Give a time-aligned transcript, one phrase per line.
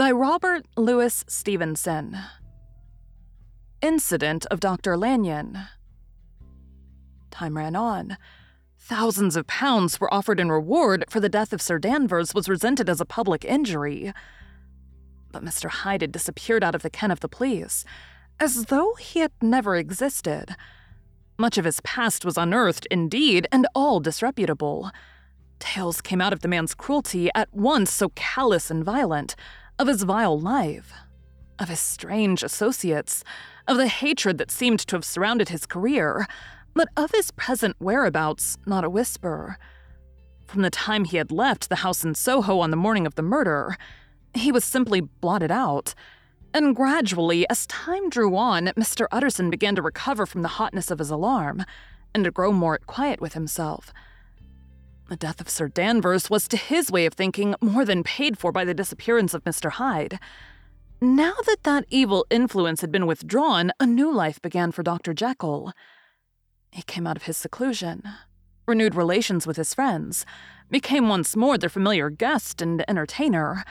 [0.00, 2.16] by Robert Louis Stevenson.
[3.82, 4.96] Incident of Dr.
[4.96, 5.66] Lanyon.
[7.30, 8.16] Time ran on.
[8.78, 12.88] Thousands of pounds were offered in reward for the death of Sir Danvers was resented
[12.88, 14.14] as a public injury.
[15.32, 15.68] But Mr.
[15.68, 17.84] Hyde had disappeared out of the ken of the police,
[18.40, 20.56] as though he had never existed.
[21.36, 24.92] Much of his past was unearthed, indeed, and all disreputable.
[25.58, 29.36] Tales came out of the man's cruelty, at once so callous and violent,
[29.80, 30.92] of his vile life,
[31.58, 33.24] of his strange associates,
[33.66, 36.26] of the hatred that seemed to have surrounded his career,
[36.74, 39.56] but of his present whereabouts, not a whisper.
[40.44, 43.22] From the time he had left the house in Soho on the morning of the
[43.22, 43.78] murder,
[44.34, 45.94] he was simply blotted out.
[46.52, 49.06] And gradually, as time drew on, Mr.
[49.10, 51.64] Utterson began to recover from the hotness of his alarm
[52.14, 53.94] and to grow more quiet with himself.
[55.10, 58.52] The death of Sir Danvers was, to his way of thinking, more than paid for
[58.52, 59.72] by the disappearance of Mr.
[59.72, 60.20] Hyde.
[61.00, 65.12] Now that that evil influence had been withdrawn, a new life began for Dr.
[65.12, 65.72] Jekyll.
[66.70, 68.04] He came out of his seclusion,
[68.68, 70.24] renewed relations with his friends,
[70.70, 73.64] became once more their familiar guest and entertainer,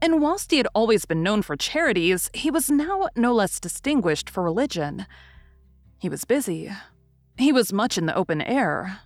[0.00, 4.30] and whilst he had always been known for charities, he was now no less distinguished
[4.30, 5.06] for religion.
[5.98, 6.70] He was busy.
[7.36, 9.00] He was much in the open air.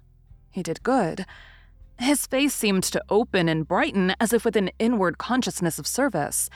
[0.50, 1.24] He did good.
[1.98, 6.48] His face seemed to open and brighten as if with an inward consciousness of service.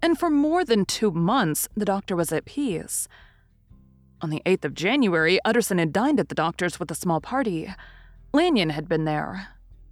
[0.00, 3.06] And for more than two months, the doctor was at peace.
[4.20, 7.72] On the 8th of January, Utterson had dined at the doctor's with a small party.
[8.32, 9.48] Lanyon had been there,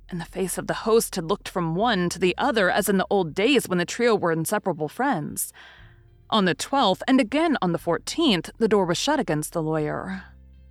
[0.08, 2.96] and the face of the host had looked from one to the other as in
[2.96, 5.52] the old days when the trio were inseparable friends.
[6.30, 10.24] On the 12th, and again on the 14th, the door was shut against the lawyer.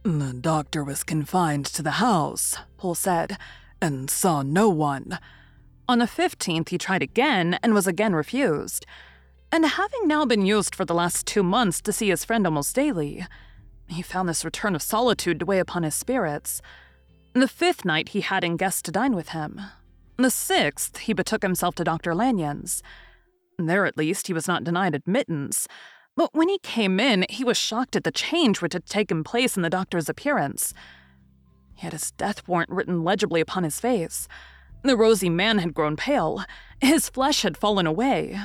[0.04, 3.38] The doctor was confined to the house, Poole said,
[3.82, 5.20] and saw no one.
[5.88, 8.86] On the 15th, he tried again and was again refused.
[9.52, 12.76] And having now been used for the last two months to see his friend almost
[12.76, 13.26] daily,
[13.88, 16.62] he found this return of solitude to weigh upon his spirits.
[17.34, 19.62] The fifth night he had in guests to dine with him.
[20.18, 22.16] The sixth he betook himself to Dr.
[22.16, 22.82] Lanyon's.
[23.60, 25.68] There at least he was not denied admittance,
[26.16, 29.56] but when he came in, he was shocked at the change which had taken place
[29.56, 30.74] in the doctor's appearance.
[31.76, 34.28] He had his death warrant written legibly upon his face.
[34.84, 36.44] The rosy man had grown pale.
[36.80, 38.40] His flesh had fallen away.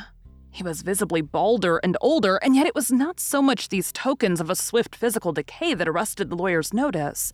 [0.50, 4.40] He was visibly balder and older, and yet it was not so much these tokens
[4.40, 7.32] of a swift physical decay that arrested the lawyer's notice,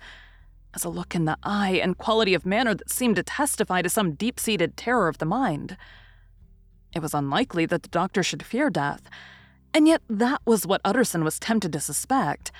[0.74, 3.88] as a look in the eye and quality of manner that seemed to testify to
[3.88, 5.78] some deep seated terror of the mind.
[6.94, 9.08] It was unlikely that the doctor should fear death,
[9.72, 12.52] and yet that was what Utterson was tempted to suspect.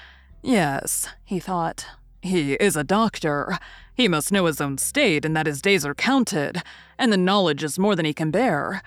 [0.42, 1.86] Yes, he thought,
[2.26, 3.58] he is a doctor.
[3.94, 6.62] He must know his own state and that his days are counted,
[6.99, 8.82] and the knowledge is more than he can bear.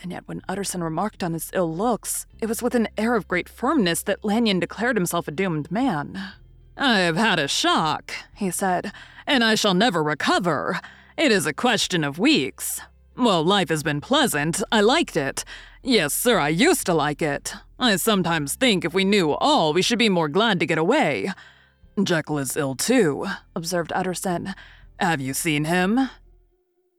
[0.00, 3.26] And yet, when Utterson remarked on his ill looks, it was with an air of
[3.26, 6.32] great firmness that Lanyon declared himself a doomed man.
[6.76, 8.92] I have had a shock, he said,
[9.26, 10.80] and I shall never recover.
[11.16, 12.80] It is a question of weeks.
[13.16, 14.62] Well, life has been pleasant.
[14.70, 15.44] I liked it.
[15.82, 17.54] Yes, sir, I used to like it.
[17.80, 21.32] I sometimes think if we knew all, we should be more glad to get away.
[22.04, 24.54] Jekyll is ill too, observed Utterson.
[25.00, 25.98] Have you seen him?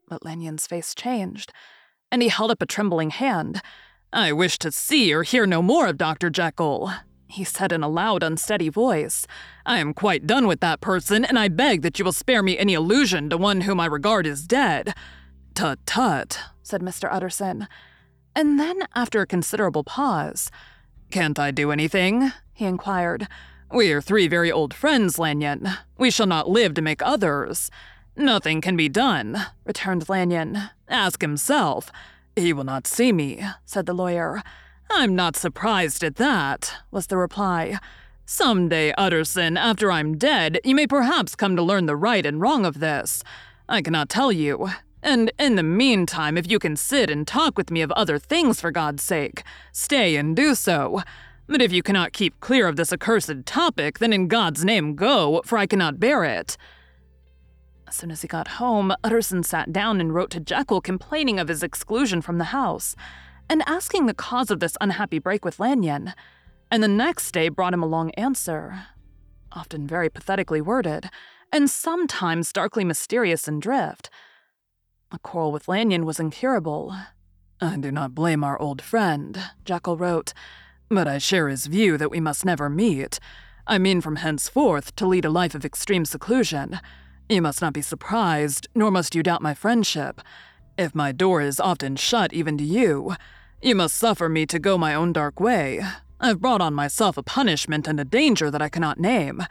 [0.07, 1.53] But Lanyon's face changed
[2.11, 3.61] and he held up a trembling hand.
[4.11, 6.29] I wish to see or hear no more of Dr.
[6.31, 6.91] Jekyll.
[7.27, 9.27] he said in a loud, unsteady voice.
[9.67, 12.57] I am quite done with that person, and I beg that you will spare me
[12.57, 14.95] any allusion to one whom I regard as dead.
[15.53, 17.07] Tut tut, said Mr.
[17.11, 17.67] Utterson.
[18.35, 20.49] And then, after a considerable pause,
[21.11, 22.31] Can't I do anything?
[22.53, 23.27] he inquired.
[23.71, 25.69] We are three very old friends, Lanyon.
[25.95, 27.69] We shall not live to make others.
[28.15, 30.71] Nothing can be done, returned Lanyon.
[30.87, 31.91] Ask himself.
[32.35, 34.41] He will not see me, said the lawyer.
[34.89, 37.77] I'm not surprised at that, was the reply.
[38.25, 42.41] Some day, Utterson, after I'm dead, you may perhaps come to learn the right and
[42.41, 43.23] wrong of this.
[43.67, 44.69] I cannot tell you.
[45.03, 48.59] And in the meantime, if you can sit and talk with me of other things
[48.59, 51.03] for God's sake, stay and do so.
[51.49, 55.41] But if you cannot keep clear of this accursed topic, then in God's name go,
[55.45, 56.55] for I cannot bear it.
[57.87, 61.47] As soon as he got home, Utterson sat down and wrote to Jekyll complaining of
[61.47, 62.95] his exclusion from the house
[63.49, 66.13] and asking the cause of this unhappy break with Lanyon,
[66.69, 68.85] and the next day brought him a long answer,
[69.51, 71.09] often very pathetically worded,
[71.51, 74.11] and sometimes darkly mysterious in drift.
[75.11, 76.95] A quarrel with Lanyon was incurable.
[77.59, 80.31] I do not blame our old friend, Jekyll wrote,
[80.89, 83.19] but I share his view that we must never meet.
[83.67, 86.79] I mean from henceforth to lead a life of extreme seclusion.
[87.29, 90.21] You must not be surprised, nor must you doubt my friendship.
[90.77, 93.15] If my door is often shut even to you,
[93.61, 95.81] you must suffer me to go my own dark way.
[96.19, 99.43] I've brought on myself a punishment and a danger that I cannot name.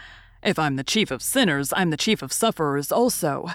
[0.42, 3.48] If I'm the chief of sinners, I'm the chief of sufferers also.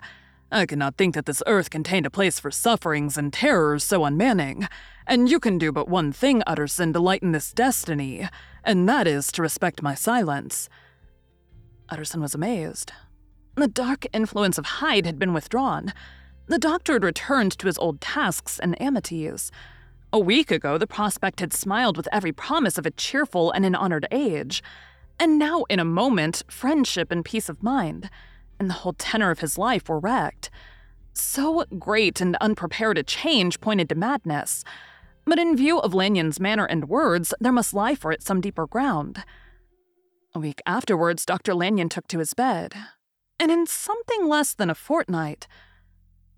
[0.53, 4.67] I cannot think that this earth contained a place for sufferings and terrors so unmanning.
[5.07, 8.29] And you can do but one thing, Utterson, to lighten this destiny,
[8.63, 10.69] and that is to respect my silence.
[11.89, 12.91] Utterson was amazed.
[13.55, 15.91] The dark influence of Hyde had been withdrawn.
[16.45, 19.51] The doctor had returned to his old tasks and amities.
[20.11, 23.73] A week ago, the prospect had smiled with every promise of a cheerful and an
[23.73, 24.61] honored age.
[25.19, 28.11] And now, in a moment, friendship and peace of mind,
[28.59, 30.49] and the whole tenor of his life were wrecked.
[31.13, 34.63] So great and unprepared a change pointed to madness.
[35.25, 38.67] But in view of Lanyon's manner and words, there must lie for it some deeper
[38.67, 39.23] ground.
[40.35, 41.53] A week afterwards, Dr.
[41.53, 42.73] Lanyon took to his bed,
[43.39, 45.47] and in something less than a fortnight,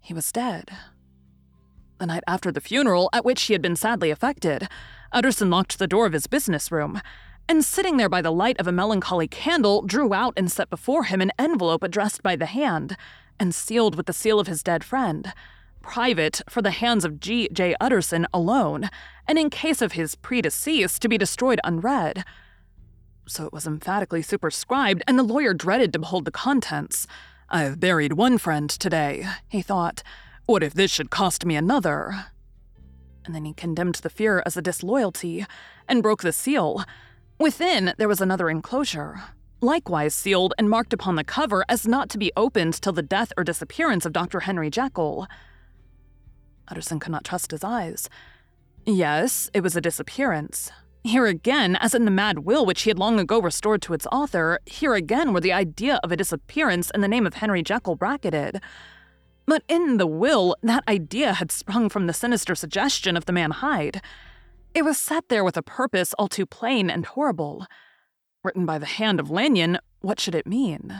[0.01, 0.71] he was dead.
[1.97, 4.67] The night after the funeral, at which he had been sadly affected,
[5.13, 7.01] Utterson locked the door of his business room,
[7.47, 11.03] and sitting there by the light of a melancholy candle, drew out and set before
[11.03, 12.97] him an envelope addressed by the hand,
[13.39, 15.33] and sealed with the seal of his dead friend.
[15.81, 17.47] Private for the hands of G.
[17.53, 17.75] J.
[17.79, 18.89] Utterson alone,
[19.27, 22.23] and in case of his predecease, to be destroyed unread.
[23.27, 27.07] So it was emphatically superscribed, and the lawyer dreaded to behold the contents.
[27.49, 30.01] I have buried one friend today, he thought.
[30.47, 32.25] What if this should cost me another?
[33.25, 35.45] And then he condemned the fear as a disloyalty
[35.87, 36.83] and broke the seal.
[37.39, 39.21] Within, there was another enclosure,
[39.59, 43.33] likewise sealed and marked upon the cover as not to be opened till the death
[43.35, 44.41] or disappearance of Dr.
[44.41, 45.27] Henry Jekyll.
[46.69, 48.09] Utterson could not trust his eyes.
[48.85, 50.71] Yes, it was a disappearance.
[51.03, 54.07] Here again, as in the mad will which he had long ago restored to its
[54.11, 57.95] author, here again were the idea of a disappearance and the name of Henry Jekyll
[57.95, 58.61] bracketed.
[59.45, 63.51] But in the will, that idea had sprung from the sinister suggestion of the man
[63.51, 64.01] Hyde.
[64.75, 67.65] It was set there with a purpose all too plain and horrible.
[68.43, 70.93] Written by the hand of Lanyon, what should it mean?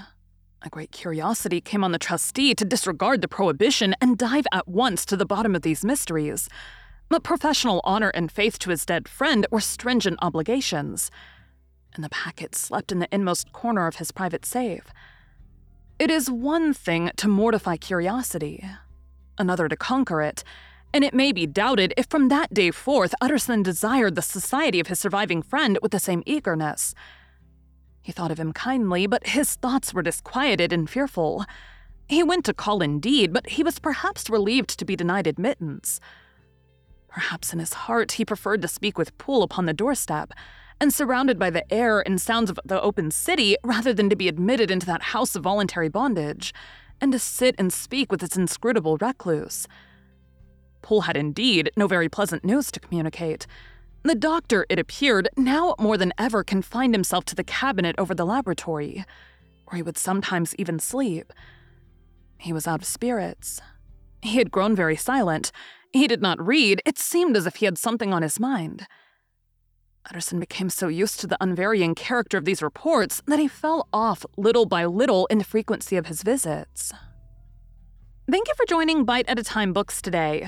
[0.62, 5.04] A great curiosity came on the trustee to disregard the prohibition and dive at once
[5.08, 6.48] to the bottom of these mysteries.
[7.10, 11.12] But professional honor and faith to his dead friend were stringent obligations.
[11.96, 14.86] And the packet slept in the inmost corner of his private safe.
[16.00, 18.64] It is one thing to mortify curiosity,
[19.38, 20.46] another to conquer it,
[20.96, 24.88] and it may be doubted if from that day forth Utterson desired the society of
[24.88, 26.96] his surviving friend with the same eagerness.
[28.02, 31.44] He thought of him kindly, but his thoughts were disquieted and fearful.
[32.08, 36.00] He went to call indeed, but he was perhaps relieved to be denied admittance.
[37.10, 40.32] Perhaps in his heart he preferred to speak with Poole upon the doorstep,
[40.80, 44.30] and surrounded by the air and sounds of the open city rather than to be
[44.30, 46.54] admitted into that house of voluntary bondage,
[47.02, 49.68] and to sit and speak with its inscrutable recluse.
[50.86, 53.48] Poole had indeed no very pleasant news to communicate.
[54.04, 58.24] The doctor, it appeared, now more than ever confined himself to the cabinet over the
[58.24, 59.04] laboratory,
[59.66, 61.34] where he would sometimes even sleep.
[62.38, 63.60] He was out of spirits.
[64.22, 65.52] He had grown very silent.
[65.92, 66.84] He did not read.
[66.86, 68.86] It seemed as if he had something on his mind.
[70.08, 74.24] Utterson became so used to the unvarying character of these reports that he fell off
[74.38, 76.94] little by little in the frequency of his visits.
[78.30, 80.48] Thank you for joining Bite at a Time Books today,